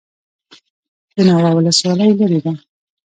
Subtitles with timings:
[1.15, 2.53] د ناوه ولسوالۍ لیرې ده